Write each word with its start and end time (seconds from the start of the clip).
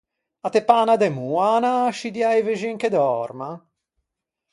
A 0.45 0.49
te 0.53 0.61
pâ 0.67 0.75
unna 0.83 0.95
demoa 1.03 1.45
anâ 1.57 1.71
à 1.79 1.87
ascidiâ 1.91 2.29
i 2.39 2.45
vexin 2.47 2.75
che 2.81 2.89
dòrman? 2.95 3.55